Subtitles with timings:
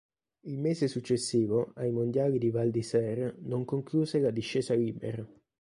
[0.45, 5.23] Il mese successivo ai Mondiali di Val-d'Isère non concluse la discesa libera.